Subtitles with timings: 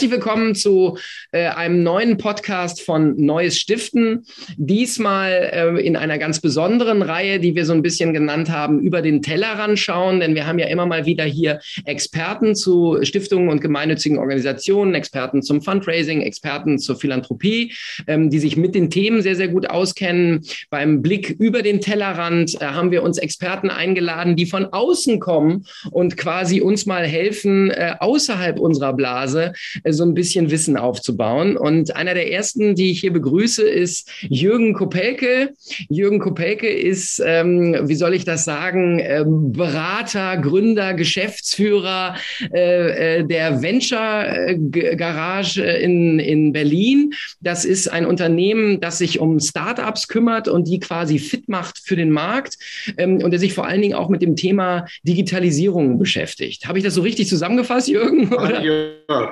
[0.00, 0.96] Herzlich willkommen zu
[1.30, 4.24] äh, einem neuen Podcast von Neues Stiften.
[4.56, 9.02] Diesmal äh, in einer ganz besonderen Reihe, die wir so ein bisschen genannt haben, über
[9.02, 13.60] den Tellerrand schauen, denn wir haben ja immer mal wieder hier Experten zu Stiftungen und
[13.60, 17.74] gemeinnützigen Organisationen, Experten zum Fundraising, Experten zur Philanthropie,
[18.06, 20.46] ähm, die sich mit den Themen sehr, sehr gut auskennen.
[20.70, 25.66] Beim Blick über den Tellerrand äh, haben wir uns Experten eingeladen, die von außen kommen
[25.90, 29.52] und quasi uns mal helfen, äh, außerhalb unserer Blase
[29.84, 31.56] äh, so ein bisschen Wissen aufzubauen.
[31.56, 35.54] Und einer der ersten, die ich hier begrüße, ist Jürgen Kopelke.
[35.88, 42.16] Jürgen Kopelke ist, ähm, wie soll ich das sagen, äh, Berater, Gründer, Geschäftsführer
[42.52, 44.54] äh, äh der Venture
[44.96, 47.12] Garage in, in Berlin.
[47.40, 51.96] Das ist ein Unternehmen, das sich um Startups kümmert und die quasi fit macht für
[51.96, 52.56] den Markt
[52.96, 56.66] ähm, und der sich vor allen Dingen auch mit dem Thema Digitalisierung beschäftigt.
[56.66, 58.32] Habe ich das so richtig zusammengefasst, Jürgen?
[58.34, 58.62] Oder?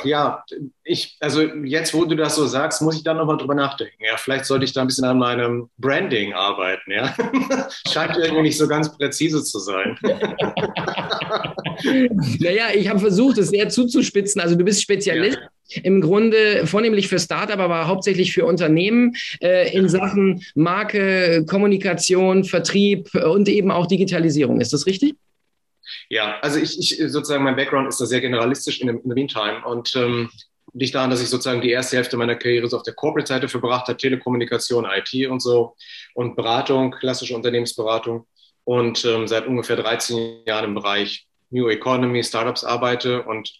[0.04, 0.44] Ja,
[0.84, 4.04] ich, also jetzt, wo du das so sagst, muss ich da nochmal drüber nachdenken.
[4.04, 6.90] Ja, vielleicht sollte ich da ein bisschen an meinem Branding arbeiten.
[6.90, 7.14] Ja,
[7.88, 9.98] scheint irgendwie nicht so ganz präzise zu sein.
[12.40, 14.40] naja, ich habe versucht, es sehr zuzuspitzen.
[14.40, 15.38] Also du bist Spezialist.
[15.40, 15.48] Ja
[15.82, 23.14] im Grunde vornehmlich für Startup, aber hauptsächlich für Unternehmen äh, in Sachen Marke, Kommunikation, Vertrieb
[23.14, 24.62] und eben auch Digitalisierung.
[24.62, 25.16] Ist das richtig?
[26.08, 29.94] Ja, also ich, ich sozusagen, mein Background ist da sehr generalistisch in, the meantime und
[29.96, 30.30] ähm,
[30.74, 33.88] liegt daran, dass ich sozusagen die erste Hälfte meiner Karriere so auf der Corporate-Seite verbracht
[33.88, 35.76] habe, Telekommunikation, IT und so
[36.14, 38.26] und Beratung, klassische Unternehmensberatung
[38.64, 43.50] und ähm, seit ungefähr 13 Jahren im Bereich New Economy, Startups arbeite und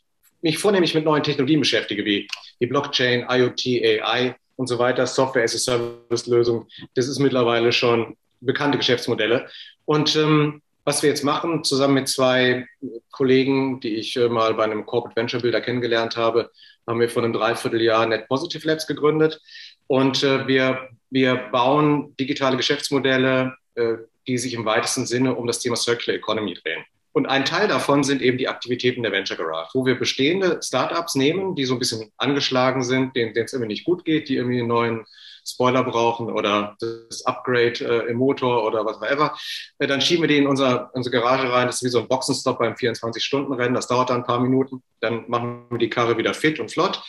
[0.43, 2.29] mich vornehmlich mit neuen Technologien beschäftige, wie
[2.61, 6.69] die Blockchain, IoT, AI und so weiter, Software as a Service-Lösung.
[6.95, 9.49] Das ist mittlerweile schon bekannte Geschäftsmodelle.
[9.84, 12.66] Und ähm, was wir jetzt machen, zusammen mit zwei
[13.10, 16.50] Kollegen, die ich äh, mal bei einem Corporate Venture Builder kennengelernt habe,
[16.87, 19.38] haben wir vor einem Dreivierteljahr Net Positive Labs gegründet.
[19.87, 23.97] Und äh, wir, wir bauen digitale Geschäftsmodelle, äh,
[24.27, 26.82] die sich im weitesten Sinne um das Thema Circular Economy drehen.
[27.12, 31.15] Und ein Teil davon sind eben die Aktivitäten der Venture Garage, wo wir bestehende Startups
[31.16, 34.60] nehmen, die so ein bisschen angeschlagen sind, denen es irgendwie nicht gut geht, die irgendwie
[34.60, 35.04] einen neuen
[35.48, 39.36] Spoiler brauchen oder das Upgrade äh, im Motor oder was immer,
[39.78, 41.66] äh, dann schieben wir die in unser, unsere Garage rein.
[41.66, 43.75] Das ist wie so ein Boxenstopp beim 24-Stunden-Rennen.
[43.75, 44.82] Das dauert dann ein paar Minuten.
[45.00, 47.03] Dann machen wir die Karre wieder fit und flott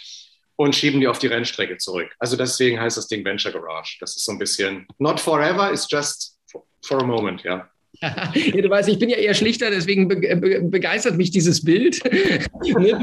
[0.56, 2.14] und schieben die auf die Rennstrecke zurück.
[2.20, 3.98] Also deswegen heißt das Ding Venture Garage.
[4.00, 6.38] Das ist so ein bisschen not forever, it's just
[6.84, 7.70] for a moment, ja.
[8.02, 12.00] ja, du weißt, ich bin ja eher schlichter, deswegen be be begeistert mich dieses Bild.
[12.64, 12.98] ne,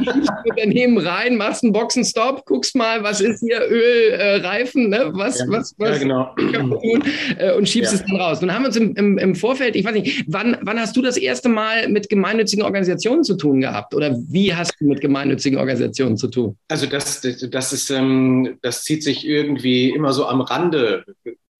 [0.44, 4.38] Unternehmen rein, machst einen Boxenstopp, guckst mal, was ist hier Öl, äh,
[4.74, 5.10] ne?
[5.12, 6.34] was, ja, was, was ja, genau.
[6.52, 7.04] kann man tun
[7.38, 7.98] äh, und schiebst ja.
[7.98, 8.40] es dann raus.
[8.40, 11.02] Nun haben wir uns im, im, im, Vorfeld, ich weiß nicht, wann, wann hast du
[11.02, 15.58] das erste Mal mit gemeinnützigen Organisationen zu tun gehabt oder wie hast du mit gemeinnützigen
[15.58, 16.56] Organisationen zu tun?
[16.68, 21.04] Also das, das, ist, ähm, das zieht sich irgendwie immer so am Rande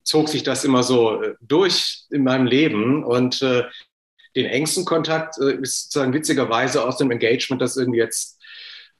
[0.07, 3.65] zog sich das immer so äh, durch in meinem Leben und äh,
[4.37, 8.41] den engsten Kontakt äh, ist sozusagen witzigerweise aus dem Engagement, das irgendwie jetzt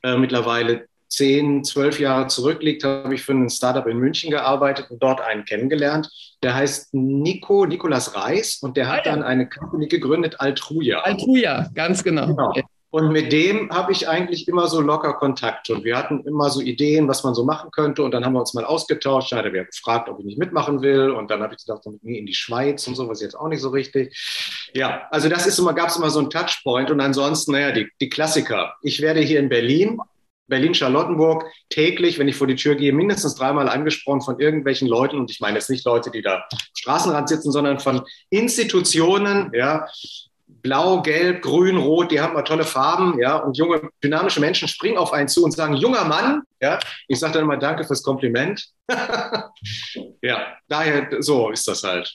[0.03, 5.01] äh, mittlerweile zehn, zwölf Jahre zurückliegt, habe ich für ein Startup in München gearbeitet und
[5.03, 6.11] dort einen kennengelernt.
[6.43, 11.01] Der heißt Nico, Nikolas Reis und der hat dann eine Company gegründet, Altruja.
[11.01, 12.27] Altruja, ganz genau.
[12.27, 12.53] genau.
[12.97, 15.69] Und mit dem habe ich eigentlich immer so locker Kontakt.
[15.69, 18.03] Und wir hatten immer so Ideen, was man so machen könnte.
[18.03, 19.33] Und dann haben wir uns mal ausgetauscht.
[19.33, 21.11] Dann hat er gefragt, ob ich nicht mitmachen will.
[21.11, 23.61] Und dann habe ich gedacht, mir in die Schweiz und so, was jetzt auch nicht
[23.61, 24.17] so richtig.
[24.73, 26.91] Ja, also das ist immer, gab es immer so einen Touchpoint.
[26.91, 28.77] Und ansonsten, naja, die, die Klassiker.
[28.81, 29.99] Ich werde hier in Berlin,
[30.47, 35.19] Berlin-Charlottenburg, täglich, wenn ich vor die Tür gehe, mindestens dreimal angesprochen von irgendwelchen Leuten.
[35.19, 39.87] Und ich meine jetzt nicht Leute, die da am Straßenrand sitzen, sondern von Institutionen, ja,
[40.67, 44.99] Blau, Gelb, Grün, Rot, die haben mal tolle Farben, ja, und junge, dynamische Menschen springen
[44.99, 48.67] auf einen zu und sagen, junger Mann, ja, ich sage dann immer Danke fürs Kompliment.
[50.23, 52.13] ja, daher, so ist das halt.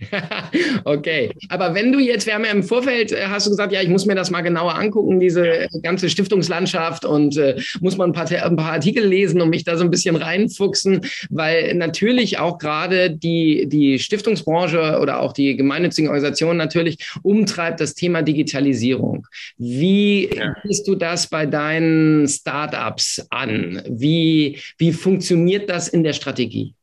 [0.84, 3.80] okay, aber wenn du jetzt, wir haben ja im Vorfeld, äh, hast du gesagt, ja,
[3.80, 5.66] ich muss mir das mal genauer angucken, diese ja.
[5.82, 9.76] ganze Stiftungslandschaft und äh, muss man ein paar, ein paar Artikel lesen und mich da
[9.76, 11.00] so ein bisschen reinfuchsen,
[11.30, 17.94] weil natürlich auch gerade die, die Stiftungsbranche oder auch die gemeinnützigen Organisationen natürlich umtreibt das
[17.94, 19.26] Thema Digitalisierung.
[19.58, 20.54] Wie ja.
[20.62, 23.82] gehst du das bei deinen Startups an?
[23.88, 26.75] Wie, wie funktioniert das in der Strategie?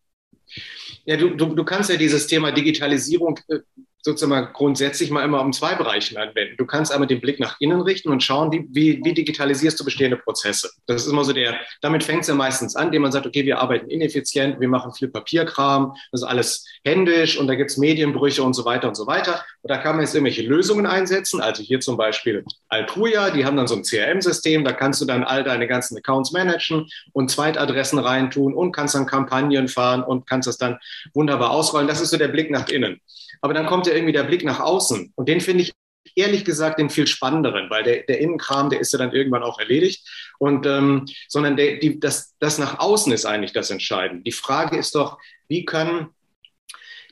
[1.06, 3.60] Ja, du, du, du kannst ja dieses Thema Digitalisierung äh,
[4.04, 6.56] sozusagen grundsätzlich mal immer um zwei Bereichen anwenden.
[6.58, 10.18] Du kannst einmal den Blick nach innen richten und schauen, wie, wie, digitalisierst du bestehende
[10.18, 10.72] Prozesse.
[10.88, 13.46] Das ist immer so der, damit fängt es ja meistens an, indem man sagt, okay,
[13.46, 18.44] wir arbeiten ineffizient, wir machen viel Papierkram, das ist alles händisch und da gibt's Medienbrüche
[18.44, 19.46] und so weiter und so weiter.
[19.62, 21.40] Und da kann man jetzt irgendwelche Lösungen einsetzen.
[21.40, 25.24] Also hier zum Beispiel Altruja, die haben dann so ein CRM-System, da kannst du dann
[25.24, 30.48] all deine ganzen Accounts managen und Zweitadressen reintun und kannst dann Kampagnen fahren und kannst
[30.48, 30.78] das dann
[31.14, 31.88] wunderbar ausrollen.
[31.88, 33.00] Das ist so der Blick nach innen.
[33.44, 35.12] Aber dann kommt ja irgendwie der Blick nach außen.
[35.16, 35.74] Und den finde ich
[36.16, 39.60] ehrlich gesagt den viel spannenderen, weil der, der Innenkram, der ist ja dann irgendwann auch
[39.60, 40.08] erledigt.
[40.40, 44.24] Und ähm, sondern der, die, das, das nach außen ist eigentlich das Entscheidende.
[44.24, 45.18] Die Frage ist doch,
[45.50, 46.08] wie können,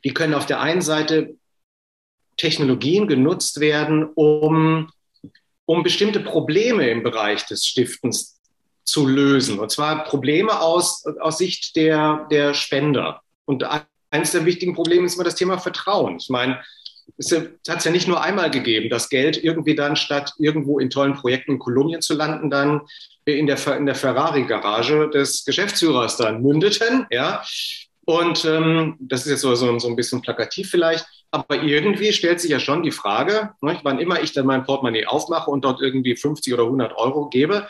[0.04, 1.36] wie können auf der einen Seite
[2.38, 4.90] Technologien genutzt werden, um,
[5.66, 8.40] um bestimmte Probleme im Bereich des Stiftens
[8.86, 9.60] zu lösen.
[9.60, 13.22] Und zwar Probleme aus, aus Sicht der, der Spender.
[13.44, 13.66] Und
[14.12, 16.18] eines der wichtigen Probleme ist immer das Thema Vertrauen.
[16.18, 16.62] Ich meine,
[17.18, 20.90] es hat es ja nicht nur einmal gegeben, das Geld irgendwie dann statt irgendwo in
[20.90, 22.82] tollen Projekten in Kolumbien zu landen, dann
[23.26, 27.08] in der, in der Ferrari-Garage des Geschäftsführers dann mündeten.
[27.12, 27.44] Ja?
[28.06, 32.42] Und ähm, das ist jetzt so, so, so ein bisschen plakativ vielleicht, aber irgendwie stellt
[32.42, 35.82] sich ja schon die Frage, ne, wann immer ich dann mein Portemonnaie aufmache und dort
[35.82, 37.68] irgendwie 50 oder 100 Euro gebe,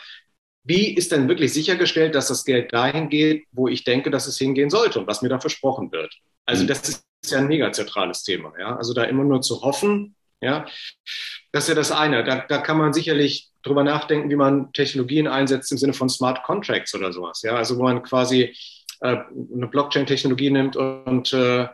[0.64, 4.38] wie ist denn wirklich sichergestellt, dass das Geld dahin geht, wo ich denke, dass es
[4.38, 6.14] hingehen sollte und was mir da versprochen wird?
[6.46, 6.68] Also mhm.
[6.68, 8.52] das ist ja ein mega zentrales Thema.
[8.58, 8.76] Ja?
[8.76, 10.66] Also da immer nur zu hoffen, ja,
[11.52, 12.24] das ist ja das eine.
[12.24, 16.42] Da, da kann man sicherlich drüber nachdenken, wie man Technologien einsetzt im Sinne von Smart
[16.42, 17.42] Contracts oder sowas.
[17.42, 18.54] Ja, also wo man quasi
[19.00, 19.16] äh,
[19.54, 21.68] eine Blockchain-Technologie nimmt und äh,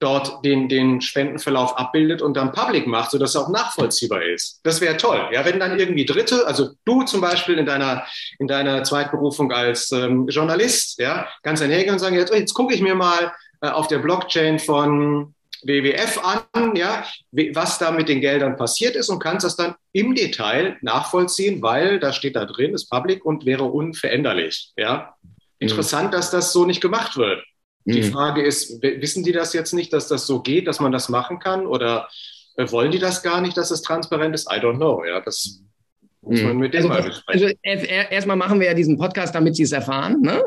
[0.00, 4.60] dort den, den Spendenverlauf abbildet und dann public macht, sodass er auch nachvollziehbar ist.
[4.62, 5.28] Das wäre toll.
[5.32, 8.04] Ja, wenn dann irgendwie Dritte, also du zum Beispiel in deiner,
[8.38, 12.74] in deiner Zweitberufung als ähm, Journalist, ja, kannst dann hergehen und sagen, jetzt, jetzt gucke
[12.74, 13.32] ich mir mal
[13.72, 17.04] auf der Blockchain von WWF an, ja,
[17.52, 21.98] was da mit den Geldern passiert ist und kannst das dann im Detail nachvollziehen, weil
[21.98, 25.14] da steht da drin, ist public und wäre unveränderlich, ja.
[25.22, 25.30] Mhm.
[25.58, 27.42] Interessant, dass das so nicht gemacht wird.
[27.86, 28.12] Die mhm.
[28.12, 31.38] Frage ist, wissen die das jetzt nicht, dass das so geht, dass man das machen
[31.38, 32.08] kann oder
[32.56, 34.50] äh, wollen die das gar nicht, dass es transparent ist?
[34.50, 35.60] I don't know, ja, das
[36.26, 36.58] muss man hm.
[36.58, 37.54] mit dem also, mal besprechen.
[37.64, 40.20] Also erstmal machen wir ja diesen Podcast, damit Sie es erfahren.
[40.22, 40.42] Ne?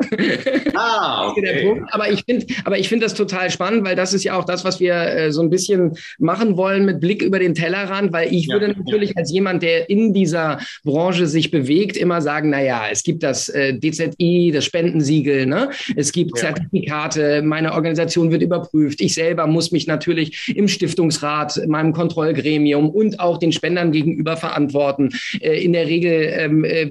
[0.74, 1.82] Ah, okay.
[1.90, 4.64] Aber ich finde, aber ich finde das total spannend, weil das ist ja auch das,
[4.64, 8.46] was wir äh, so ein bisschen machen wollen mit Blick über den Tellerrand, weil ich
[8.46, 9.16] ja, würde natürlich ja.
[9.16, 13.48] als jemand, der in dieser Branche sich bewegt, immer sagen, na ja, es gibt das
[13.48, 15.70] äh, DZI, das Spendensiegel, ne?
[15.96, 16.54] Es gibt ja.
[16.54, 19.00] Zertifikate, meine Organisation wird überprüft.
[19.00, 25.10] Ich selber muss mich natürlich im Stiftungsrat, meinem Kontrollgremium und auch den Spendern gegenüber verantworten.
[25.40, 26.86] Äh, in der Regel ähm, äh,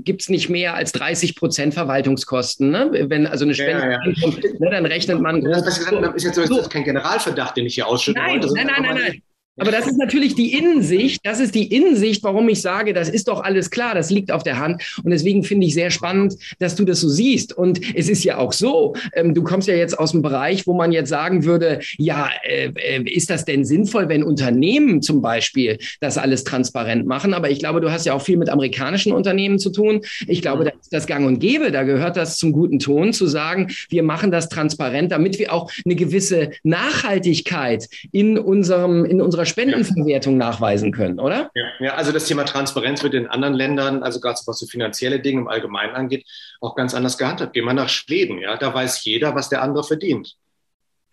[0.00, 2.70] gibt es nicht mehr als 30 Prozent Verwaltungskosten.
[2.70, 2.90] Ne?
[3.08, 3.98] Wenn also eine Spende, ja, ja.
[4.22, 5.42] Kommt, ne, dann rechnet man.
[5.42, 8.40] Das, was gesagt habe, ist jetzt so, ist kein Generalverdacht, den ich hier ausschütten nein,
[8.40, 8.54] wollte.
[8.54, 9.22] Nein, nein, nein, nein.
[9.58, 11.20] Aber das ist natürlich die Innensicht.
[11.24, 14.42] Das ist die Innensicht, warum ich sage, das ist doch alles klar, das liegt auf
[14.42, 14.82] der Hand.
[15.04, 17.52] Und deswegen finde ich sehr spannend, dass du das so siehst.
[17.56, 20.72] Und es ist ja auch so, ähm, du kommst ja jetzt aus dem Bereich, wo
[20.72, 25.76] man jetzt sagen würde, ja, äh, äh, ist das denn sinnvoll, wenn Unternehmen zum Beispiel
[26.00, 27.34] das alles transparent machen?
[27.34, 30.00] Aber ich glaube, du hast ja auch viel mit amerikanischen Unternehmen zu tun.
[30.28, 31.70] Ich glaube, da ist das gang und gäbe.
[31.70, 35.70] Da gehört das zum guten Ton zu sagen, wir machen das transparent, damit wir auch
[35.84, 41.50] eine gewisse Nachhaltigkeit in unserem, in unserer unserer Spendenverwertung nachweisen können, oder?
[41.54, 45.20] Ja, ja, also das Thema Transparenz wird in anderen Ländern, also gerade was so finanzielle
[45.20, 46.26] Dinge im Allgemeinen angeht,
[46.60, 47.52] auch ganz anders gehandhabt.
[47.52, 50.36] Gehen wir nach Schweden, ja, da weiß jeder, was der andere verdient.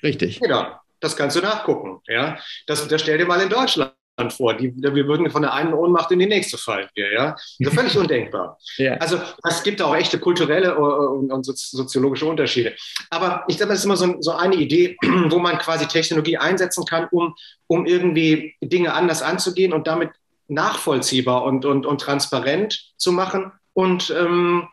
[0.03, 0.39] Richtig.
[0.41, 0.81] Jeder.
[1.01, 2.37] Das kannst du nachgucken, ja.
[2.67, 3.93] Das, das stell dir mal in Deutschland
[4.29, 4.53] vor.
[4.55, 7.35] Die, wir würden von der einen Ohnmacht in die nächste fallen hier, ja.
[7.59, 8.57] Also völlig undenkbar.
[8.77, 8.93] ja.
[8.95, 12.75] Also es gibt auch echte kulturelle und, und soziologische Unterschiede.
[13.09, 14.97] Aber ich glaube, das ist immer so, so, eine Idee,
[15.29, 17.35] wo man quasi Technologie einsetzen kann, um,
[17.67, 20.09] um irgendwie Dinge anders anzugehen und damit
[20.49, 24.67] nachvollziehbar und, und, und transparent zu machen und, ähm,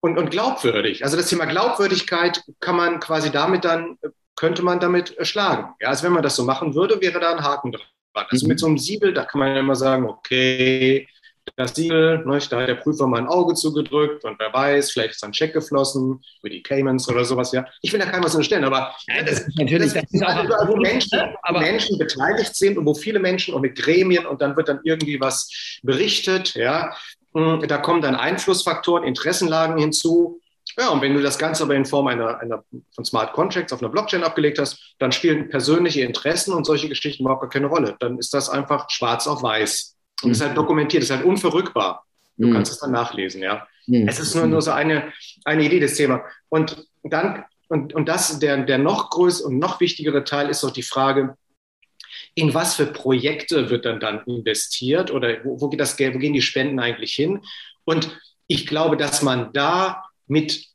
[0.00, 1.04] und, und glaubwürdig.
[1.04, 3.98] Also das Thema Glaubwürdigkeit kann man quasi damit dann,
[4.34, 5.74] könnte man damit schlagen.
[5.80, 7.86] Ja, also wenn man das so machen würde, wäre da ein Haken dran.
[8.16, 11.06] Also mit so einem Siebel, da kann man immer sagen, okay,
[11.54, 15.14] das Siegel, ne, da hat der Prüfer mal ein Auge zugedrückt und wer weiß, vielleicht
[15.14, 17.64] ist ein Check geflossen über die Caymans oder sowas, ja.
[17.82, 20.44] Ich will da keinem was unterstellen, aber ja, das, das, natürlich, das, das ist auch
[20.44, 24.42] überall, wo Menschen, aber Menschen beteiligt sind und wo viele Menschen und mit Gremien und
[24.42, 26.94] dann wird dann irgendwie was berichtet, ja.
[27.34, 30.40] Hm, da kommen dann Einflussfaktoren, Interessenlagen hinzu.
[30.78, 32.62] Ja, und wenn du das Ganze aber in Form einer, einer
[32.94, 37.22] von Smart Contracts auf einer Blockchain abgelegt hast, dann spielen persönliche Interessen und solche Geschichten
[37.22, 37.96] überhaupt gar keine Rolle.
[37.98, 39.96] Dann ist das einfach schwarz auf weiß.
[40.22, 40.32] Und mhm.
[40.32, 40.56] ist halt mhm.
[40.56, 42.04] dokumentiert, ist halt unverrückbar.
[42.36, 42.52] Du mhm.
[42.52, 43.66] kannst es dann nachlesen, ja.
[43.86, 44.06] Mhm.
[44.06, 45.12] Es ist nur, nur so eine,
[45.44, 46.22] eine Idee des Thema.
[46.50, 50.72] Und dann, und, und das, der, der noch größere und noch wichtigere Teil ist doch
[50.72, 51.36] die Frage,
[52.34, 56.18] in was für Projekte wird dann dann investiert oder wo, wo geht das Geld, wo
[56.18, 57.40] gehen die Spenden eigentlich hin?
[57.84, 60.66] Und ich glaube, dass man da mit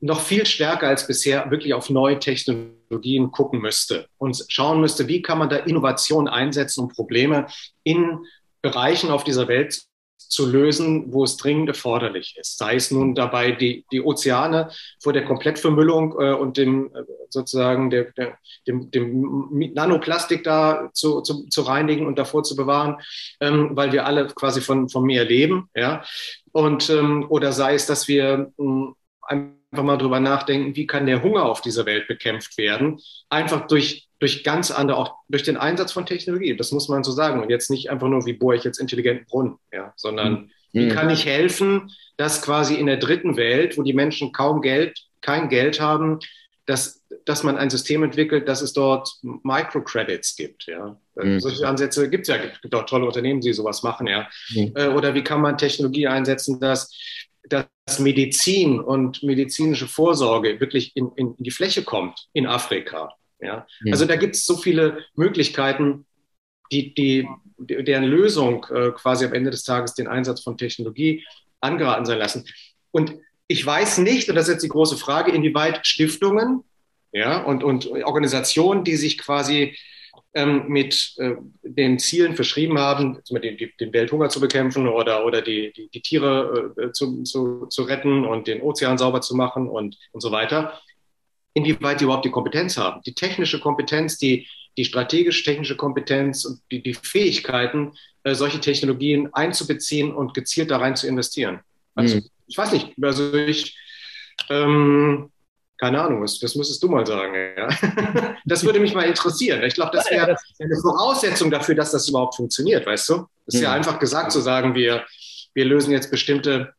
[0.00, 5.22] noch viel stärker als bisher wirklich auf neue Technologien gucken müsste und schauen müsste, wie
[5.22, 7.46] kann man da Innovation einsetzen, um Probleme
[7.84, 8.24] in
[8.62, 9.82] Bereichen auf dieser Welt
[10.28, 12.58] zu lösen, wo es dringend erforderlich ist.
[12.58, 14.70] Sei es nun dabei, die, die Ozeane
[15.02, 21.20] vor der Komplettvermüllung äh, und dem äh, sozusagen der, der, dem, dem Nanoplastik da zu,
[21.22, 22.96] zu, zu reinigen und davor zu bewahren,
[23.40, 25.68] ähm, weil wir alle quasi von, vom Meer leben.
[25.74, 26.04] Ja?
[26.52, 28.94] Und, ähm, oder sei es, dass wir ähm,
[29.28, 33.00] einfach mal drüber nachdenken, wie kann der Hunger auf dieser Welt bekämpft werden?
[33.28, 36.56] Einfach durch, durch ganz andere, auch durch den Einsatz von Technologie.
[36.56, 37.40] Das muss man so sagen.
[37.40, 40.50] Und jetzt nicht einfach nur, wie bohre ich jetzt intelligenten Brunnen, ja, sondern mhm.
[40.72, 44.98] wie kann ich helfen, dass quasi in der dritten Welt, wo die Menschen kaum Geld,
[45.20, 46.18] kein Geld haben,
[46.70, 50.66] dass, dass man ein System entwickelt, dass es dort Microcredits gibt.
[50.66, 50.96] Ja.
[51.16, 51.40] Mhm.
[51.40, 54.06] Solche Ansätze gibt es ja, es gibt auch tolle Unternehmen, die sowas machen.
[54.06, 54.28] Ja.
[54.50, 54.72] Mhm.
[54.94, 56.96] Oder wie kann man Technologie einsetzen, dass
[57.48, 63.14] dass Medizin und medizinische Vorsorge wirklich in, in die Fläche kommt in Afrika.
[63.40, 63.66] Ja?
[63.84, 63.92] ja.
[63.92, 66.06] Also da gibt es so viele Möglichkeiten,
[66.70, 67.26] die, die,
[67.58, 71.24] deren Lösung äh, quasi am Ende des Tages den Einsatz von Technologie
[71.60, 72.46] angeraten sein lassen.
[72.92, 73.16] Und
[73.50, 76.62] ich weiß nicht, und das ist jetzt die große Frage, inwieweit Stiftungen
[77.10, 79.76] ja, und, und Organisationen, die sich quasi
[80.34, 85.72] ähm, mit äh, den Zielen verschrieben haben, den, den, Welthunger zu bekämpfen oder, oder die,
[85.72, 89.98] die, die Tiere äh, zu, zu, zu retten und den Ozean sauber zu machen und,
[90.12, 90.80] und so weiter,
[91.52, 93.02] inwieweit die überhaupt die Kompetenz haben.
[93.04, 100.14] Die technische Kompetenz, die, die strategisch-technische Kompetenz und die, die Fähigkeiten, äh, solche Technologien einzubeziehen
[100.14, 101.58] und gezielt da rein zu investieren.
[101.96, 102.30] Also, mhm.
[102.50, 103.78] Ich weiß nicht, also ich,
[104.50, 105.30] ähm,
[105.78, 107.34] keine Ahnung, das, das müsstest du mal sagen.
[107.56, 107.68] Ja?
[108.44, 109.62] Das würde mich mal interessieren.
[109.62, 113.26] Ich glaube, das wäre eine Voraussetzung dafür, dass das überhaupt funktioniert, weißt du?
[113.46, 113.76] Es ist ja mhm.
[113.76, 115.04] einfach gesagt zu sagen, wir,
[115.54, 116.74] wir lösen jetzt bestimmte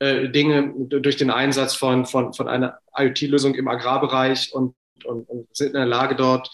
[0.00, 5.56] äh, Dinge durch den Einsatz von, von, von einer IoT-Lösung im Agrarbereich und, und, und
[5.56, 6.50] sind in der Lage, dort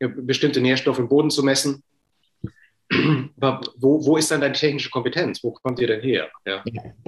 [0.00, 1.82] äh, bestimmte Nährstoffe im Boden zu messen.
[3.40, 5.42] Aber wo, wo ist dann deine technische Kompetenz?
[5.44, 6.28] Wo kommt ihr denn her?
[6.44, 6.62] Ja,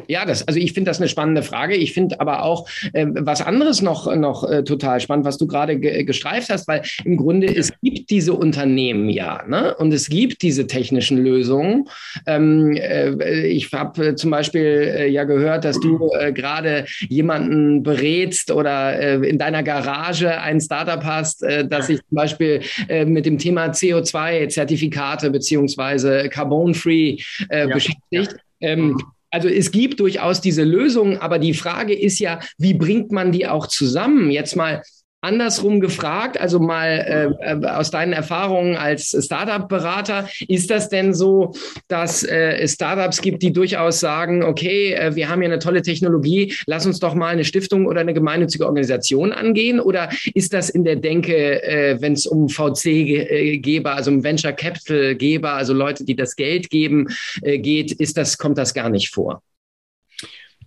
[0.06, 1.74] ja das, also ich finde das eine spannende Frage.
[1.74, 5.78] Ich finde aber auch äh, was anderes noch, noch äh, total spannend, was du gerade
[5.78, 9.74] ge gestreift hast, weil im Grunde es gibt diese Unternehmen ja ne?
[9.74, 11.88] und es gibt diese technischen Lösungen.
[12.26, 17.82] Ähm, äh, ich habe äh, zum Beispiel äh, ja gehört, dass du äh, gerade jemanden
[17.82, 22.60] berätst oder in deiner Garage ein Startup hast, das sich zum Beispiel
[23.06, 27.74] mit dem Thema CO2-Zertifikate beziehungsweise beziehungsweise Carbon-Free äh, ja.
[27.74, 28.36] beschäftigt.
[28.60, 28.98] Ähm,
[29.30, 33.46] also es gibt durchaus diese Lösungen, aber die Frage ist ja, wie bringt man die
[33.46, 34.30] auch zusammen?
[34.30, 34.82] Jetzt mal
[35.22, 41.54] Andersrum gefragt, also mal äh, äh, aus deinen Erfahrungen als Startup-Berater, ist das denn so,
[41.86, 45.82] dass äh, es Startups gibt, die durchaus sagen, okay, äh, wir haben hier eine tolle
[45.82, 49.78] Technologie, lass uns doch mal eine Stiftung oder eine gemeinnützige Organisation angehen?
[49.78, 55.52] Oder ist das in der Denke, äh, wenn es um VC-Geber, also um Venture Capital-Geber,
[55.52, 57.06] also Leute, die das Geld geben,
[57.42, 59.40] äh, geht, ist das, kommt das gar nicht vor?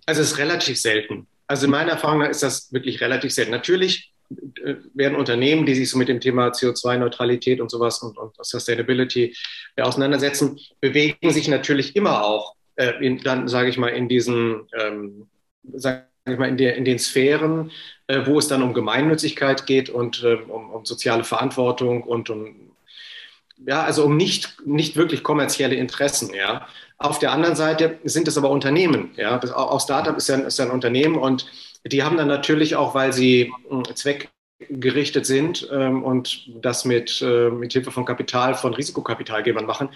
[0.06, 1.28] Also es ist relativ selten.
[1.48, 3.52] Also in meiner Erfahrung ist das wirklich relativ selten.
[3.52, 4.15] Natürlich äh,
[4.94, 9.36] werden Unternehmen, die sich so mit dem Thema CO2-Neutralität und sowas und, und Sustainability
[9.76, 14.68] äh, auseinandersetzen, bewegen sich natürlich immer auch äh, in, dann, sage ich mal, in diesen,
[14.80, 15.28] ähm,
[15.64, 17.72] ich mal, in, der, in den Sphären,
[18.08, 22.72] äh, wo es dann um Gemeinnützigkeit geht und äh, um, um, soziale Verantwortung und um,
[23.66, 26.68] ja, also um nicht, nicht wirklich kommerzielle Interessen, ja.
[26.98, 29.40] Auf der anderen Seite sind es aber Unternehmen, ja.
[29.54, 31.46] Auch Startup ist ja, ist ja ein Unternehmen und
[31.88, 37.50] die haben dann natürlich auch, weil sie äh, zweckgerichtet sind ähm, und das mit, äh,
[37.50, 39.90] mit Hilfe von Kapital, von Risikokapitalgebern machen,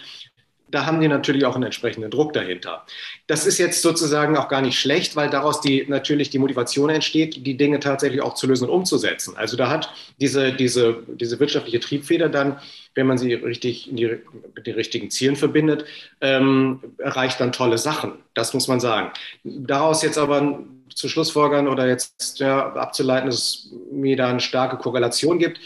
[0.71, 2.85] da haben die natürlich auch einen entsprechenden Druck dahinter.
[3.27, 7.45] Das ist jetzt sozusagen auch gar nicht schlecht, weil daraus die, natürlich die Motivation entsteht,
[7.45, 9.35] die Dinge tatsächlich auch zu lösen und umzusetzen.
[9.37, 12.59] Also da hat diese, diese, diese wirtschaftliche Triebfeder dann,
[12.95, 14.17] wenn man sie richtig die,
[14.55, 15.85] mit den richtigen Zielen verbindet,
[16.21, 18.13] ähm, erreicht dann tolle Sachen.
[18.33, 19.11] Das muss man sagen.
[19.43, 20.59] Daraus jetzt aber
[20.93, 25.59] zu Schlussfolgern oder jetzt ja, abzuleiten, dass es mir da eine starke Korrelation gibt,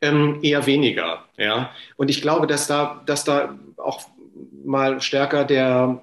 [0.00, 1.24] ähm, eher weniger.
[1.36, 1.70] Ja?
[1.96, 4.08] Und ich glaube, dass da, dass da auch
[4.70, 6.00] mal stärker der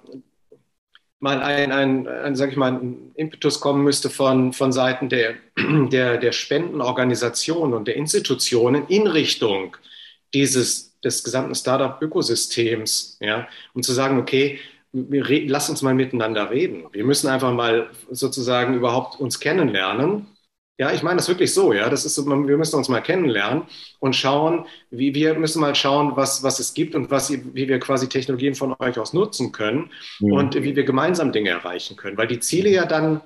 [1.20, 5.36] mal ein, ein, ein sag ich mal, ein Impetus kommen müsste von, von Seiten der,
[5.58, 9.76] der, der Spendenorganisationen und der Institutionen in Richtung
[10.34, 14.60] dieses, des gesamten Startup-Ökosystems, ja, um zu sagen, okay,
[14.92, 16.86] wir, lass uns mal miteinander reden.
[16.92, 20.28] Wir müssen einfach mal sozusagen überhaupt uns kennenlernen
[20.80, 21.90] Ja, ich meine das wirklich so, ja.
[21.90, 23.64] Das ist so, wir müssen uns mal kennenlernen
[24.00, 27.80] und schauen, wie wir müssen mal schauen, was, was es gibt und was, wie wir
[27.80, 30.34] quasi Technologien von euch aus nutzen können mhm.
[30.34, 32.18] und wie wir gemeinsam Dinge erreichen können.
[32.18, 33.22] Weil die Ziele ja dann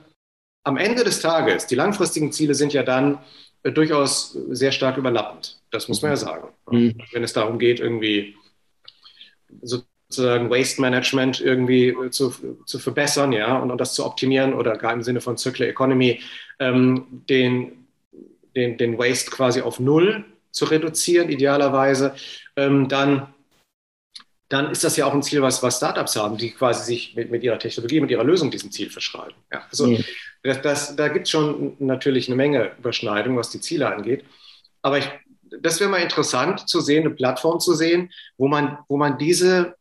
[0.63, 3.19] am Ende des Tages, die langfristigen Ziele sind ja dann
[3.63, 5.59] äh, durchaus sehr stark überlappend.
[5.71, 6.49] Das muss man ja sagen.
[6.69, 6.97] Mhm.
[7.11, 8.35] Wenn es darum geht, irgendwie
[10.11, 12.33] sozusagen Waste Management irgendwie äh, zu,
[12.65, 16.19] zu verbessern, ja, und, und das zu optimieren oder gar im Sinne von Circular Economy
[16.59, 17.87] ähm, den,
[18.55, 22.13] den, den Waste quasi auf Null zu reduzieren, idealerweise,
[22.57, 23.33] ähm, dann
[24.49, 27.31] dann ist das ja auch ein Ziel, was, was Startups haben, die quasi sich mit,
[27.31, 29.35] mit ihrer Technologie, mit ihrer Lösung diesem Ziel verschreiben.
[29.49, 30.03] Ja, also mhm.
[30.43, 34.25] das, das, da gibt es schon natürlich eine Menge Überschneidung, was die Ziele angeht.
[34.81, 35.09] Aber ich,
[35.61, 39.77] das wäre mal interessant zu sehen, eine Plattform zu sehen, wo man, wo man diese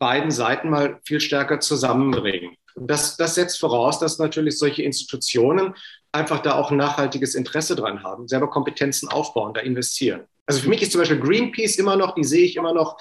[0.00, 2.56] beiden Seiten mal viel stärker zusammenbringen.
[2.74, 5.74] Das, das setzt voraus, dass natürlich solche Institutionen
[6.10, 10.22] einfach da auch ein nachhaltiges Interesse dran haben, selber Kompetenzen aufbauen, da investieren.
[10.46, 12.96] Also für mich ist zum Beispiel Greenpeace immer noch, die sehe ich immer noch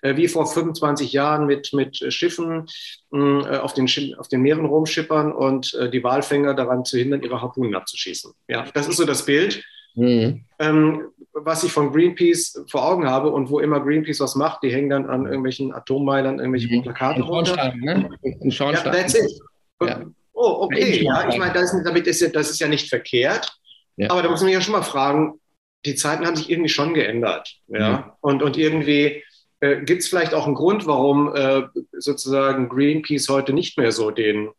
[0.00, 2.66] äh, wie vor 25 Jahren mit, mit Schiffen
[3.12, 7.42] äh, auf, den, auf den Meeren rumschippern und äh, die Walfänger daran zu hindern, ihre
[7.42, 8.32] Harpunen abzuschießen.
[8.48, 9.62] Ja, das ist so das Bild.
[9.94, 10.44] Mhm.
[10.58, 14.72] Ähm, was ich von Greenpeace vor Augen habe und wo immer Greenpeace was macht, die
[14.72, 16.82] hängen dann an irgendwelchen Atommeilern irgendwelche mhm.
[16.82, 17.74] Plakate runter.
[17.76, 18.08] Ne?
[18.22, 18.94] Ein Schornstein.
[18.94, 19.40] Ja, that's it.
[19.82, 20.04] Ja.
[20.32, 21.02] Oh, okay.
[21.02, 23.52] Ja, ich meine, das, damit ist ja, das ist ja nicht verkehrt.
[23.96, 24.10] Ja.
[24.10, 25.40] Aber da muss man ja schon mal fragen,
[25.84, 27.56] die Zeiten haben sich irgendwie schon geändert.
[27.68, 27.98] Ja?
[27.98, 28.12] Mhm.
[28.20, 29.22] Und, und irgendwie
[29.60, 34.10] äh, gibt es vielleicht auch einen Grund, warum äh, sozusagen Greenpeace heute nicht mehr so
[34.10, 34.50] den,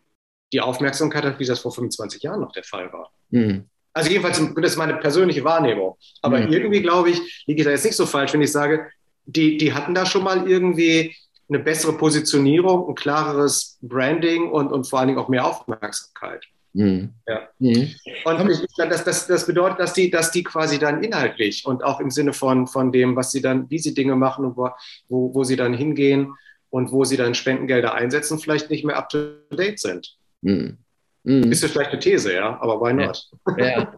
[0.53, 3.11] die Aufmerksamkeit hat, wie das vor 25 Jahren noch der Fall war.
[3.29, 3.69] Mhm.
[3.95, 5.95] Also jedenfalls, das ist meine persönliche Wahrnehmung.
[6.21, 6.51] Aber mhm.
[6.51, 8.87] irgendwie, glaube ich, liege ich da jetzt nicht so falsch, wenn ich sage,
[9.25, 11.15] die, die hatten da schon mal irgendwie
[11.47, 16.43] eine bessere Positionierung, ein klareres Branding und, und vor allen Dingen auch mehr Aufmerksamkeit.
[16.73, 17.11] Mhm.
[17.25, 17.47] Ja.
[17.59, 17.95] Mhm.
[18.25, 22.01] Und ich, das, das, das bedeutet, dass die, dass die quasi dann inhaltlich und auch
[22.01, 24.71] im Sinne von, von dem, was sie dann, wie sie Dinge machen und wo,
[25.07, 26.33] wo, wo sie dann hingehen
[26.69, 30.17] und wo sie dann Spendengelder einsetzen, vielleicht nicht mehr up to date sind.
[30.41, 30.79] Mhm.
[31.25, 31.51] Mhm.
[31.51, 33.29] Ist eine These, ja, aber why not?
[33.57, 33.65] Ja.
[33.65, 33.93] ja.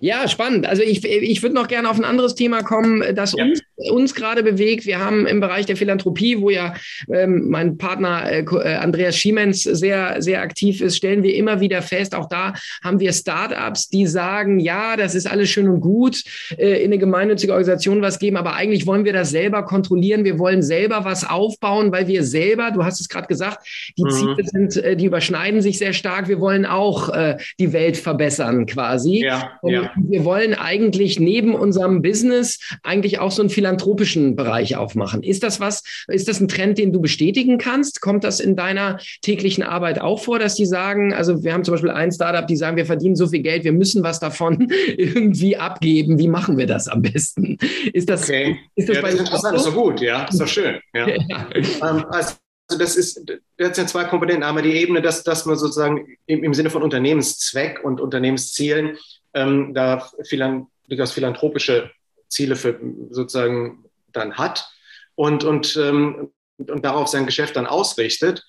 [0.00, 0.66] Ja, spannend.
[0.66, 3.44] Also ich, ich würde noch gerne auf ein anderes Thema kommen, das ja.
[3.44, 4.86] uns, uns gerade bewegt.
[4.86, 6.74] Wir haben im Bereich der Philanthropie, wo ja
[7.12, 11.82] ähm, mein Partner äh, äh, Andreas Schiemens sehr, sehr aktiv ist, stellen wir immer wieder
[11.82, 16.22] fest, auch da haben wir Startups, die sagen, ja, das ist alles schön und gut,
[16.56, 20.24] äh, in eine gemeinnützige Organisation was geben, aber eigentlich wollen wir das selber kontrollieren.
[20.24, 23.66] Wir wollen selber was aufbauen, weil wir selber, du hast es gerade gesagt,
[23.96, 24.10] die mhm.
[24.10, 26.28] Ziele sind, äh, die überschneiden sich sehr stark.
[26.28, 29.24] Wir wollen auch äh, die Welt verbessern quasi.
[29.24, 29.58] Ja.
[29.62, 29.90] Ja.
[29.96, 35.22] Wir wollen eigentlich neben unserem Business eigentlich auch so einen philanthropischen Bereich aufmachen.
[35.22, 38.00] Ist das was, ist das ein Trend, den du bestätigen kannst?
[38.00, 41.72] Kommt das in deiner täglichen Arbeit auch vor, dass die sagen, also wir haben zum
[41.72, 45.56] Beispiel ein Startup, die sagen, wir verdienen so viel Geld, wir müssen was davon irgendwie
[45.56, 46.18] abgeben.
[46.18, 47.56] Wie machen wir das am besten?
[47.92, 48.58] Ist das, okay.
[48.74, 49.70] ist das ja, bei das ist so?
[49.70, 50.78] doch gut, ja, ist doch schön.
[50.94, 51.08] Ja.
[51.08, 51.46] ja.
[51.54, 52.34] Ähm, also
[52.70, 54.44] also das ist, das sind zwei Komponenten.
[54.44, 58.96] Einmal die Ebene, dass, dass man sozusagen im, im Sinne von Unternehmenszweck und Unternehmenszielen
[59.34, 61.90] ähm, da philan durchaus philanthropische
[62.32, 62.78] Ziele für
[63.10, 64.68] sozusagen dann hat
[65.14, 68.44] und, und, ähm, und darauf sein Geschäft dann ausrichtet.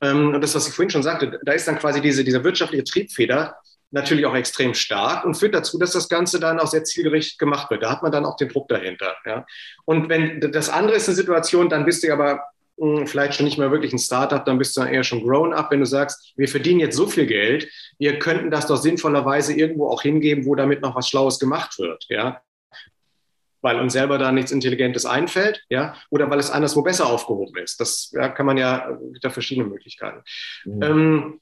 [0.00, 2.84] Ähm, und das, was ich vorhin schon sagte, da ist dann quasi diese, diese wirtschaftliche
[2.84, 3.56] Triebfeder
[3.90, 7.70] natürlich auch extrem stark und führt dazu, dass das Ganze dann auch sehr zielgerichtet gemacht
[7.70, 7.82] wird.
[7.82, 9.16] Da hat man dann auch den Druck dahinter.
[9.24, 9.46] Ja.
[9.86, 12.42] Und wenn das andere ist eine Situation, dann bist du aber
[13.06, 15.80] vielleicht schon nicht mehr wirklich ein Startup, dann bist du eher schon grown up, wenn
[15.80, 20.02] du sagst, wir verdienen jetzt so viel Geld, wir könnten das doch sinnvollerweise irgendwo auch
[20.02, 22.40] hingeben, wo damit noch was Schlaues gemacht wird, ja.
[23.60, 27.80] Weil uns selber da nichts Intelligentes einfällt, ja, oder weil es anderswo besser aufgehoben ist.
[27.80, 30.22] Das ja, kann man ja, da verschiedene Möglichkeiten.
[30.64, 30.82] Mhm.
[30.82, 31.40] Ähm,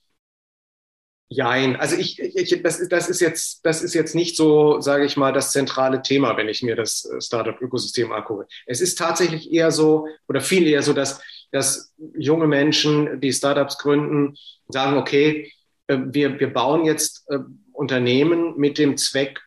[1.29, 5.17] Jein, also ich, ich das, das, ist jetzt, das ist jetzt nicht so, sage ich
[5.17, 8.47] mal, das zentrale Thema, wenn ich mir das äh, Startup-Ökosystem angucke.
[8.65, 13.79] Es ist tatsächlich eher so oder viel eher so, dass, dass junge Menschen, die Startups
[13.79, 14.37] gründen,
[14.69, 15.51] sagen, okay,
[15.89, 17.39] äh, wir, wir bauen jetzt äh,
[17.73, 19.41] Unternehmen mit dem Zweck,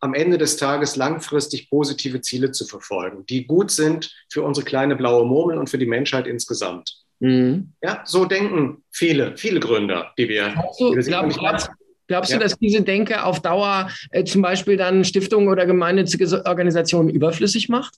[0.00, 4.96] am Ende des Tages langfristig positive Ziele zu verfolgen, die gut sind für unsere kleine
[4.96, 7.06] blaue Murmel und für die Menschheit insgesamt.
[7.18, 7.72] Mhm.
[7.82, 10.54] Ja, so denken viele, viele Gründer, die wir.
[10.76, 11.70] Glaubst
[12.06, 12.36] glaub, ja.
[12.36, 17.68] du dass diese Denke auf Dauer äh, zum Beispiel dann Stiftungen oder gemeinnützige Organisationen überflüssig
[17.68, 17.94] macht?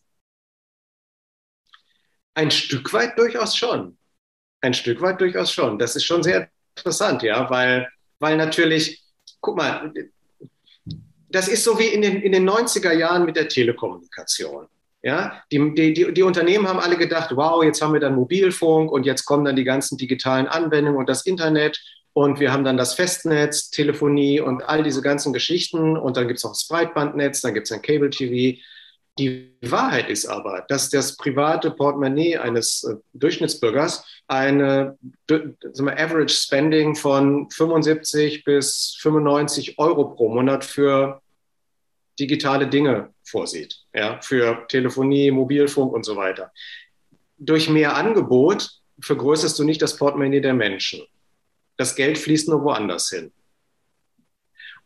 [2.35, 3.99] Ein Stück weit durchaus schon.
[4.61, 5.79] Ein Stück weit durchaus schon.
[5.79, 7.89] Das ist schon sehr interessant, ja, weil,
[8.21, 9.03] weil natürlich,
[9.41, 9.93] guck mal,
[11.31, 14.67] das ist so wie in den, in den 90er Jahren mit der Telekommunikation.
[15.03, 19.07] Ja, die, die, die, Unternehmen haben alle gedacht, wow, jetzt haben wir dann Mobilfunk und
[19.07, 21.81] jetzt kommen dann die ganzen digitalen Anwendungen und das Internet
[22.13, 25.97] Und wir haben dann das Festnetz, Telefonie und all diese ganzen Geschichten.
[25.97, 28.59] Und dann gibt es noch das Breitbandnetz, dann gibt es ein Cable TV.
[29.19, 34.97] Die Wahrheit ist aber, dass das private Portemonnaie eines äh, Durchschnittsbürgers eine
[35.29, 35.55] wir,
[35.99, 41.21] Average Spending von 75 bis 95 Euro pro Monat für
[42.19, 46.53] digitale Dinge vorsieht, ja, für Telefonie, Mobilfunk und so weiter.
[47.37, 51.03] Durch mehr Angebot vergrößerst du nicht das Portemonnaie der Menschen.
[51.77, 53.33] Das Geld fließt nur woanders hin.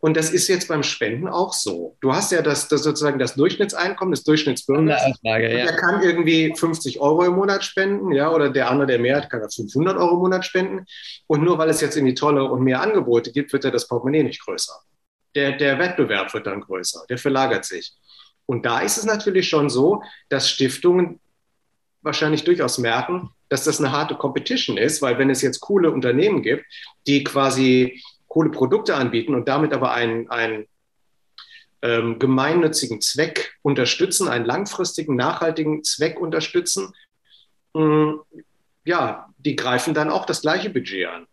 [0.05, 1.97] Und das ist jetzt beim Spenden auch so.
[2.01, 5.01] Du hast ja das, das sozusagen das Durchschnittseinkommen des Durchschnittsbürgers.
[5.01, 5.65] Aussage, ja.
[5.65, 9.31] Der kann irgendwie 50 Euro im Monat spenden, ja, oder der andere, der mehr hat,
[9.31, 10.87] kann er 500 Euro im Monat spenden.
[11.29, 14.25] Und nur weil es jetzt irgendwie tolle und mehr Angebote gibt, wird ja das Portemonnaie
[14.25, 14.73] nicht größer.
[15.37, 17.93] Der, der Wettbewerb wird dann größer, der verlagert sich.
[18.47, 21.21] Und da ist es natürlich schon so, dass Stiftungen
[22.01, 26.43] wahrscheinlich durchaus merken, dass das eine harte Competition ist, weil wenn es jetzt coole Unternehmen
[26.43, 26.65] gibt,
[27.07, 30.67] die quasi coole Produkte anbieten und damit aber einen, einen
[31.83, 36.95] ähm, gemeinnützigen Zweck unterstützen, einen langfristigen, nachhaltigen Zweck unterstützen,
[37.75, 38.15] mh,
[38.87, 41.27] ja, die greifen dann auch das gleiche Budget an.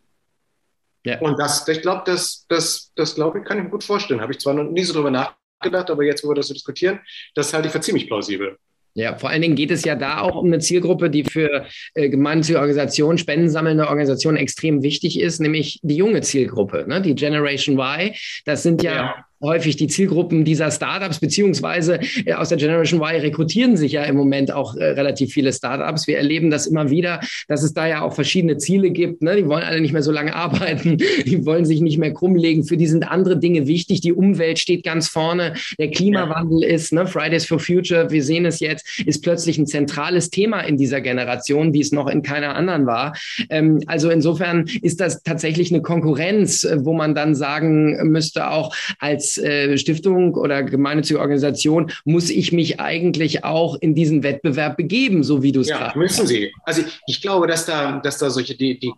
[1.06, 1.18] Ja.
[1.20, 4.20] Und das, ich glaube, das, das, das glaube ich, kann ich mir gut vorstellen.
[4.20, 7.00] Habe ich zwar noch nie so drüber nachgedacht, aber jetzt, wo wir das so diskutieren,
[7.34, 8.58] das halte ich für ziemlich plausibel.
[8.94, 12.08] Ja, vor allen Dingen geht es ja da auch um eine Zielgruppe, die für äh,
[12.08, 17.00] gemeinnützige Organisationen, spendensammelnde Organisationen extrem wichtig ist, nämlich die junge Zielgruppe, ne?
[17.00, 18.12] die Generation Y.
[18.44, 23.20] Das sind ja, ja häufig die Zielgruppen dieser Startups, beziehungsweise äh, aus der Generation Y
[23.20, 26.06] rekrutieren sich ja im Moment auch äh, relativ viele Startups.
[26.06, 29.22] Wir erleben das immer wieder, dass es da ja auch verschiedene Ziele gibt.
[29.22, 29.36] Ne?
[29.36, 32.64] Die wollen alle nicht mehr so lange arbeiten, die wollen sich nicht mehr krummlegen.
[32.64, 34.00] Für die sind andere Dinge wichtig.
[34.00, 37.06] Die Umwelt steht ganz vorne, der Klimawandel ist, ne?
[37.06, 41.72] Fridays for Future, wir sehen es jetzt, ist plötzlich ein zentrales Thema in dieser Generation,
[41.72, 43.16] wie es noch in keiner anderen war.
[43.48, 48.74] Ähm, also insofern ist das tatsächlich eine Konkurrenz, äh, wo man dann sagen müsste, auch
[48.98, 55.22] als äh, Stiftung oder gemeinnützige Organisation muss ich mich eigentlich auch in diesen Wettbewerb begeben,
[55.22, 56.52] so wie du es ja, gerade müssen Sie.
[56.64, 58.92] Also ich, ich, glaube, dass da, dass da solche die, die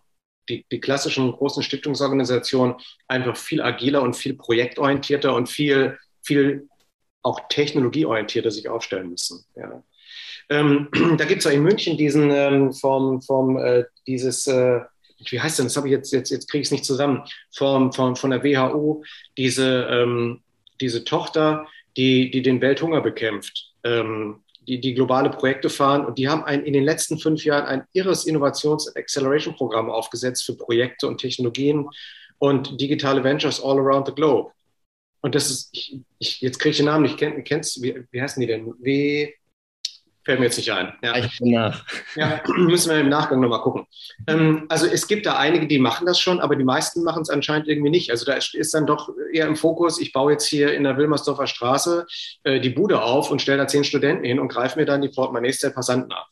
[0.49, 2.75] die, die klassischen großen Stiftungsorganisationen
[3.09, 6.68] einfach viel agiler und viel projektorientierter und viel, viel
[7.23, 9.45] auch technologieorientierter sich aufstellen müssen.
[9.57, 9.83] Ja.
[10.51, 14.81] Ähm, da gibt es ja in München diesen ähm, vom, vom äh, dieses äh,
[15.30, 17.92] wie heißt denn, das habe ich jetzt, jetzt, jetzt kriege ich es nicht zusammen, von,
[17.92, 19.04] von, von der WHO,
[19.37, 20.42] diese, ähm,
[20.80, 26.28] diese Tochter, die, die den Welthunger bekämpft, ähm, die, die globale Projekte fahren und die
[26.28, 31.06] haben ein, in den letzten fünf Jahren ein irres Innovations- und Acceleration-Programm aufgesetzt für Projekte
[31.06, 31.88] und Technologien
[32.38, 34.52] und digitale Ventures all around the globe.
[35.20, 38.20] Und das ist, ich, ich, jetzt kriege ich den Namen nicht, kenn, kennst wie, wie
[38.20, 38.72] heißen die denn?
[38.80, 39.32] W,
[40.24, 40.92] Fällt mir jetzt nicht ein.
[41.02, 41.16] Ja.
[41.16, 41.85] Ich bin nach.
[42.14, 43.87] Ja, müssen wir im Nachgang nochmal gucken.
[44.28, 47.30] Ähm, also es gibt da einige, die machen das schon, aber die meisten machen es
[47.30, 48.11] anscheinend irgendwie nicht.
[48.11, 51.48] Also da ist dann doch eher im Fokus, ich baue jetzt hier in der Wilmersdorfer
[51.48, 52.06] Straße
[52.44, 55.08] äh, die Bude auf und stelle da zehn Studenten hin und greife mir dann die
[55.08, 56.28] Portemonnaies der Passanten ab.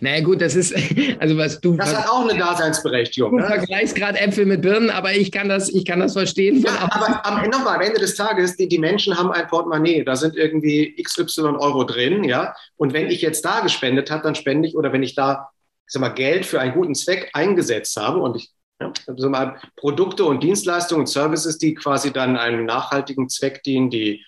[0.00, 0.74] Naja gut, das ist,
[1.18, 1.76] also was du...
[1.76, 3.32] Das hat auch eine Daseinsberechtigung.
[3.32, 3.46] Du ne?
[3.46, 6.62] vergleichst gerade Äpfel mit Birnen, aber ich kann das, ich kann das verstehen.
[6.62, 10.14] Ja, aber am, nochmal, am Ende des Tages, die, die Menschen haben ein Portemonnaie, da
[10.14, 14.68] sind irgendwie XY Euro drin, ja, und wenn ich jetzt da gespendet habe, dann spende
[14.68, 15.50] ich, oder wenn ich da,
[15.86, 19.60] ich sag mal, Geld für einen guten Zweck eingesetzt habe und ich ja, also mal
[19.76, 24.24] Produkte und Dienstleistungen und Services, die quasi dann einem nachhaltigen Zweck dienen, die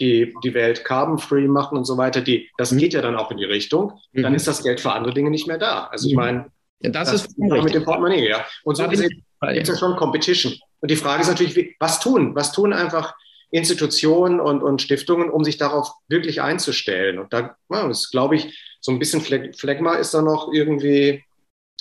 [0.00, 2.78] die, die Welt carbon-free machen und so weiter, die, das mhm.
[2.78, 4.22] geht ja dann auch in die Richtung, mhm.
[4.22, 5.84] dann ist das Geld für andere Dinge nicht mehr da.
[5.84, 6.20] Also ich mhm.
[6.20, 6.46] meine,
[6.80, 8.44] ja, das, das ist mit dem Portemonnaie, ja.
[8.64, 10.54] Und so gesehen ist ja schon Competition.
[10.80, 12.34] Und die Frage ist natürlich, was tun?
[12.34, 13.14] Was tun einfach
[13.50, 17.18] Institutionen und, und Stiftungen, um sich darauf wirklich einzustellen?
[17.18, 21.24] Und da ja, ist, glaube ich, so ein bisschen Phlegma ist da noch irgendwie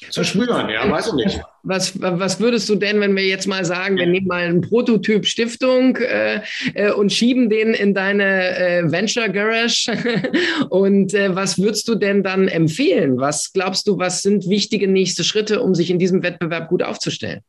[0.10, 1.42] zu spüren, ja, weiß ich nicht.
[1.64, 5.26] Was, was würdest du denn, wenn wir jetzt mal sagen, wir nehmen mal einen Prototyp
[5.26, 6.42] Stiftung äh,
[6.74, 9.92] äh, und schieben den in deine äh, Venture Garage
[10.70, 13.18] und äh, was würdest du denn dann empfehlen?
[13.18, 17.42] Was glaubst du, was sind wichtige nächste Schritte, um sich in diesem Wettbewerb gut aufzustellen?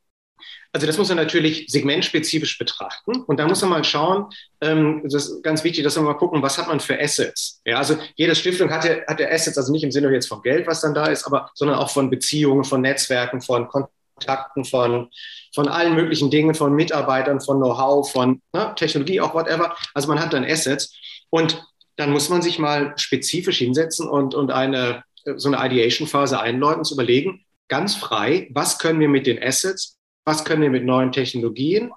[0.74, 4.26] Also das muss man natürlich segmentspezifisch betrachten und da muss man mal schauen,
[4.60, 7.62] ähm, das ist ganz wichtig, dass wir mal gucken, was hat man für Assets.
[7.64, 10.42] Ja, also jede Stiftung hat ja, hat ja Assets, also nicht im Sinne jetzt von
[10.42, 15.10] Geld, was dann da ist, aber sondern auch von Beziehungen, von Netzwerken, von Kontakten, von,
[15.54, 19.76] von allen möglichen Dingen, von Mitarbeitern, von Know-how, von ne, Technologie, auch whatever.
[19.94, 20.92] Also man hat dann Assets
[21.30, 25.04] und dann muss man sich mal spezifisch hinsetzen und, und eine,
[25.36, 29.93] so eine Ideation-Phase einläuten, zu überlegen, ganz frei, was können wir mit den Assets
[30.24, 31.92] was können wir mit neuen Technologien?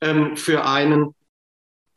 [0.00, 1.14] Ähm, für einen,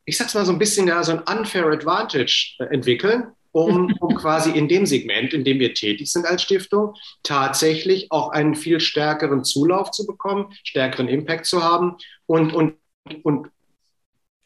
[0.05, 4.15] ich sag's mal so ein bisschen, ja, so ein unfair advantage äh, entwickeln, um, um
[4.15, 8.79] quasi in dem Segment, in dem wir tätig sind als Stiftung, tatsächlich auch einen viel
[8.79, 12.75] stärkeren Zulauf zu bekommen, stärkeren Impact zu haben und, und,
[13.23, 13.49] und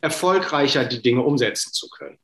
[0.04, 2.20] erfolgreicher die Dinge umsetzen zu können.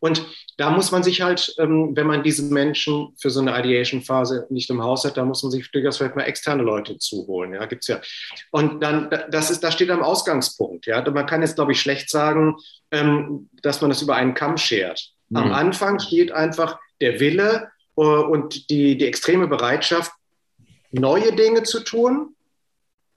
[0.00, 0.22] Und
[0.58, 4.68] da muss man sich halt, ähm, wenn man diese Menschen für so eine Ideation-Phase nicht
[4.68, 7.54] im Haus hat, da muss man sich durchaus vielleicht mal externe Leute zuholen.
[7.54, 8.02] Ja, gibt's ja.
[8.50, 10.84] Und dann, das ist, da steht am Ausgangspunkt.
[10.84, 12.56] Ja, man kann jetzt, glaube ich, schlecht sagen,
[12.90, 15.12] ähm, dass man das über einen Kamm schert.
[15.30, 15.36] Mhm.
[15.38, 20.12] Am Anfang steht einfach der Wille äh, und die, die extreme Bereitschaft,
[20.90, 22.34] neue Dinge zu tun,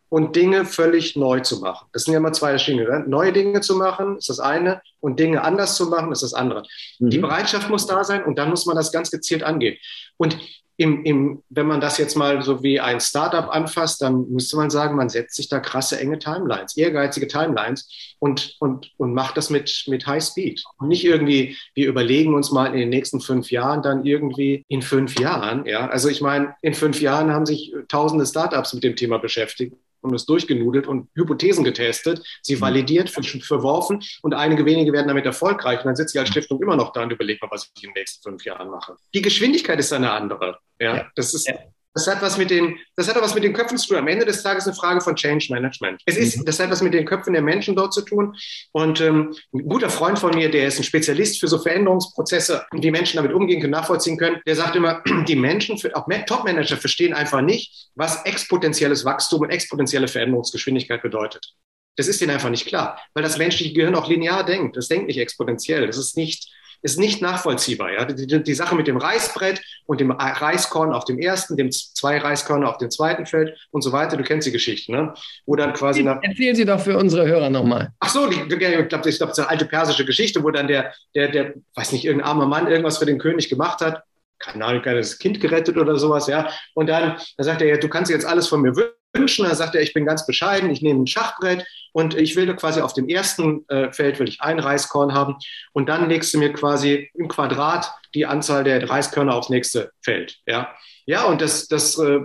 [0.09, 1.87] und Dinge völlig neu zu machen.
[1.91, 2.89] Das sind ja immer zwei verschiedene.
[2.89, 3.03] Ne?
[3.07, 6.63] Neue Dinge zu machen ist das eine und Dinge anders zu machen ist das andere.
[6.99, 7.09] Mhm.
[7.09, 9.77] Die Bereitschaft muss da sein und dann muss man das ganz gezielt angehen.
[10.17, 10.37] Und
[10.77, 14.69] im, im, wenn man das jetzt mal so wie ein Startup anfasst, dann müsste man
[14.69, 19.49] sagen, man setzt sich da krasse, enge Timelines, ehrgeizige Timelines und, und, und macht das
[19.49, 20.63] mit, mit High Speed.
[20.77, 24.81] Und nicht irgendwie, wir überlegen uns mal in den nächsten fünf Jahren, dann irgendwie in
[24.81, 25.87] fünf Jahren, ja.
[25.87, 29.77] Also ich meine, in fünf Jahren haben sich tausende Startups mit dem Thema beschäftigt
[30.09, 32.61] und es durchgenudelt und Hypothesen getestet, sie mhm.
[32.61, 35.79] validiert, verworfen und einige wenige werden damit erfolgreich.
[35.79, 37.89] Und dann sitze ich als Stiftung immer noch da und überlege mal, was ich in
[37.89, 38.95] den nächsten fünf Jahren mache.
[39.13, 40.59] Die Geschwindigkeit ist eine andere.
[40.79, 41.55] Ja, das ist, ja.
[41.95, 43.97] Das hat was mit den, das hat was mit den Köpfen zu tun.
[43.97, 46.01] Am Ende des Tages eine Frage von Change Management.
[46.05, 46.45] Es ist, mhm.
[46.45, 48.35] das hat was mit den Köpfen der Menschen dort zu tun.
[48.73, 52.91] Und ähm, ein guter Freund von mir, der ist ein Spezialist für so Veränderungsprozesse, wie
[52.91, 57.41] Menschen damit umgehen können, nachvollziehen können, der sagt immer, die Menschen, auch Top-Manager verstehen einfach
[57.41, 61.53] nicht, was exponentielles Wachstum und exponentielle Veränderungsgeschwindigkeit bedeutet.
[61.95, 64.75] Das ist ihnen einfach nicht klar, weil das menschliche Gehirn auch linear denkt.
[64.75, 65.87] Das denkt nicht exponentiell.
[65.87, 66.51] Das ist nicht,
[66.85, 67.91] ist nicht nachvollziehbar.
[67.91, 68.05] Ja?
[68.05, 72.69] Die, die, Sache mit dem Reisbrett und dem Reiskorn auf dem ersten, dem zwei Reiskörner
[72.69, 74.17] auf dem zweiten Feld und so weiter.
[74.17, 75.13] Du kennst die Geschichte, ne?
[75.47, 77.91] Wo dann quasi nach Erzählen Sie doch für unsere Hörer nochmal.
[77.99, 80.93] Ach so, die, ich glaube, glaub, das ist eine alte persische Geschichte, wo dann der,
[81.15, 84.03] der, der, weiß nicht, irgendein armer Mann irgendwas für den König gemacht hat.
[84.37, 86.49] Keine Ahnung, das Kind gerettet oder sowas, ja.
[86.75, 88.75] Und dann, dann sagt er, ja, du kannst jetzt alles von mir
[89.15, 89.45] wünschen.
[89.45, 92.81] Dann sagt er, ich bin ganz bescheiden, ich nehme ein Schachbrett und ich will quasi
[92.81, 95.35] auf dem ersten äh, Feld will ich ein Reiskorn haben
[95.73, 100.37] und dann legst du mir quasi im Quadrat die Anzahl der Reiskörner aufs nächste Feld.
[100.45, 100.75] Ja,
[101.05, 102.21] ja und das, das äh,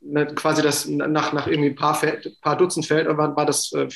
[0.00, 3.72] ne, quasi das nach, nach irgendwie ein paar, Feld, paar Dutzend Feldern war, war das,
[3.72, 3.88] äh,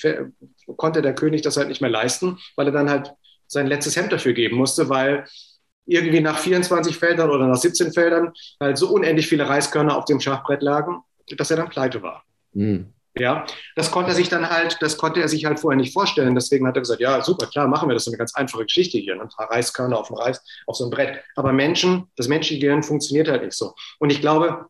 [0.77, 3.13] konnte der König das halt nicht mehr leisten, weil er dann halt
[3.47, 5.25] sein letztes Hemd dafür geben musste, weil
[5.87, 10.21] irgendwie nach 24 Feldern oder nach 17 Feldern halt so unendlich viele Reiskörner auf dem
[10.21, 11.03] Schachbrett lagen,
[11.37, 12.25] dass er dann pleite war.
[12.53, 12.93] Mhm.
[13.17, 16.35] Ja, das konnte er sich dann halt, das konnte er sich halt vorher nicht vorstellen.
[16.35, 18.05] Deswegen hat er gesagt, ja, super, klar, machen wir das.
[18.05, 19.15] ist eine ganz einfache Geschichte hier.
[19.15, 19.23] Ne?
[19.23, 21.21] Ein paar Reiskörner auf dem Reis, auf so einem Brett.
[21.37, 23.75] Aber Menschen, das menschliche Gehirn funktioniert halt nicht so.
[24.01, 24.67] Und ich glaube,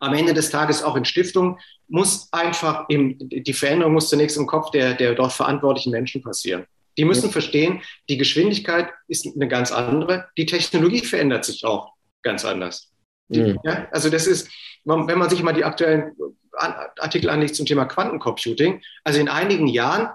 [0.00, 4.46] am Ende des Tages auch in Stiftungen muss einfach im, die Veränderung muss zunächst im
[4.46, 6.64] Kopf der, der dort verantwortlichen Menschen passieren.
[6.96, 7.32] Die müssen ja.
[7.32, 10.28] verstehen, die Geschwindigkeit ist eine ganz andere.
[10.38, 12.90] Die Technologie verändert sich auch ganz anders.
[13.28, 13.58] Die, mhm.
[13.64, 14.48] ja, also das ist,
[14.84, 16.12] wenn man sich mal die aktuellen
[16.52, 18.82] Artikel anlegt zum Thema Quantencomputing.
[19.04, 20.08] Also in einigen Jahren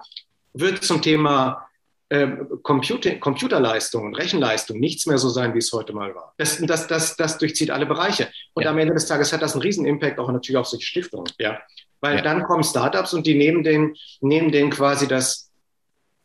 [0.52, 1.66] wird zum Thema
[2.08, 2.28] äh,
[2.62, 6.34] Computer, Computerleistung und Rechenleistung nichts mehr so sein, wie es heute mal war.
[6.36, 8.28] Das, das, das, das durchzieht alle Bereiche.
[8.54, 8.70] Und ja.
[8.70, 11.30] am Ende des Tages hat das einen riesen Impact auch natürlich auf solche Stiftungen.
[11.38, 11.60] Ja?
[12.00, 12.22] Weil ja.
[12.22, 15.50] dann kommen Startups und die nehmen den, nehmen den quasi das,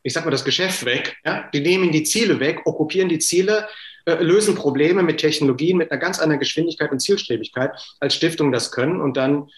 [0.03, 1.17] ich sag mal, das Geschäft weg.
[1.25, 1.49] Ja?
[1.53, 3.67] Die nehmen die Ziele weg, okkupieren die Ziele,
[4.05, 8.71] äh, lösen Probleme mit Technologien, mit einer ganz anderen Geschwindigkeit und Zielstrebigkeit, als Stiftungen das
[8.71, 9.01] können.
[9.01, 9.49] Und dann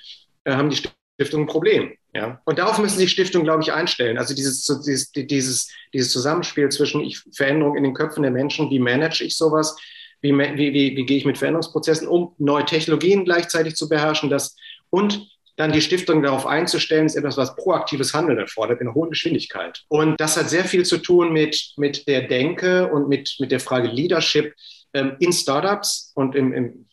[0.43, 0.77] äh, haben die
[1.15, 1.93] Stiftungen ein Problem.
[2.13, 2.41] Ja?
[2.45, 4.17] Und darauf müssen sich Stiftungen, glaube ich, einstellen.
[4.17, 8.79] Also dieses, dieses, dieses, dieses Zusammenspiel zwischen ich, Veränderung in den Köpfen der Menschen, wie
[8.79, 9.75] manage ich sowas,
[10.21, 14.55] wie, wie, wie, wie gehe ich mit Veränderungsprozessen um, neue Technologien gleichzeitig zu beherrschen, das
[14.89, 19.83] und dann die Stiftung darauf einzustellen, ist etwas, was proaktives Handeln erfordert in hohen Geschwindigkeit.
[19.87, 23.59] Und das hat sehr viel zu tun mit, mit der Denke und mit, mit der
[23.59, 24.53] Frage Leadership
[24.93, 26.85] ähm, in Startups und im, im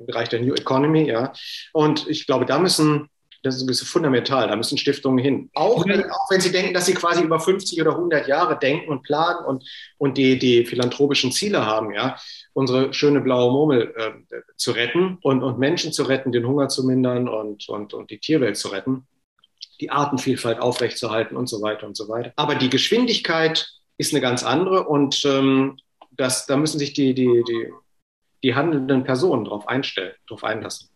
[0.00, 1.32] im Bereich der New Economy, ja.
[1.72, 3.08] Und ich glaube, da müssen,
[3.42, 5.50] das ist fundamental, da müssen Stiftungen hin.
[5.54, 9.02] Auch, auch wenn sie denken, dass sie quasi über 50 oder 100 Jahre denken und
[9.02, 9.64] planen und,
[9.98, 12.16] und die, die philanthropischen Ziele haben, ja,
[12.52, 16.84] unsere schöne blaue Murmel äh, zu retten und, und Menschen zu retten, den Hunger zu
[16.84, 19.06] mindern und, und, und die Tierwelt zu retten,
[19.80, 22.32] die Artenvielfalt aufrechtzuerhalten und so weiter und so weiter.
[22.36, 25.78] Aber die Geschwindigkeit ist eine ganz andere und ähm,
[26.10, 27.70] das, da müssen sich die, die, die
[28.42, 30.88] die handelnden Personen darauf einstellen, darauf einlassen.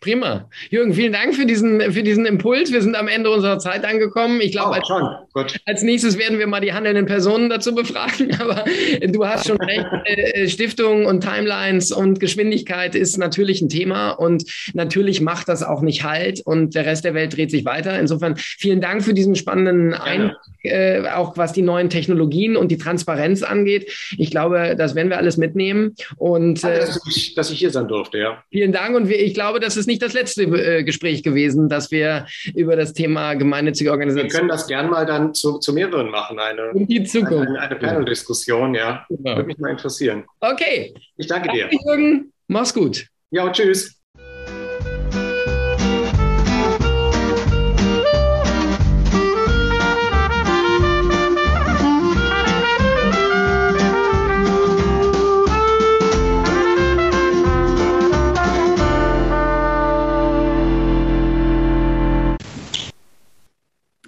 [0.00, 0.50] Prima.
[0.70, 2.70] Jürgen, vielen Dank für diesen, für diesen Impuls.
[2.70, 4.42] Wir sind am Ende unserer Zeit angekommen.
[4.42, 4.98] Ich glaube, oh,
[5.34, 8.34] als, als, nächstes werden wir mal die handelnden Personen dazu befragen.
[8.40, 8.64] Aber
[9.00, 9.86] du hast schon recht.
[10.06, 14.10] Äh, Stiftungen und Timelines und Geschwindigkeit ist natürlich ein Thema.
[14.10, 16.40] Und natürlich macht das auch nicht Halt.
[16.44, 17.98] Und der Rest der Welt dreht sich weiter.
[17.98, 22.78] Insofern vielen Dank für diesen spannenden Einblick, äh, auch was die neuen Technologien und die
[22.78, 23.90] Transparenz angeht.
[24.16, 25.96] Ich glaube, das werden wir alles mitnehmen.
[26.16, 28.42] Und, äh, dass, ich, dass ich hier sein durfte, ja.
[28.50, 28.94] Vielen Dank.
[28.96, 32.74] Und wir, ich glaube, das ist nicht das letzte äh, Gespräch gewesen, dass wir über
[32.74, 34.32] das Thema gemeinnützige Organisation.
[34.32, 37.48] Wir können das gern mal dann zu, zu mehreren machen, eine, In die Zukunft.
[37.48, 39.06] eine, eine Panel-Diskussion, ja.
[39.08, 39.36] Genau.
[39.36, 40.24] Würde mich mal interessieren.
[40.40, 40.92] Okay.
[41.16, 41.68] Ich danke dir.
[41.68, 42.32] Danke, Jürgen.
[42.48, 43.06] Mach's gut.
[43.30, 43.95] Ja, tschüss.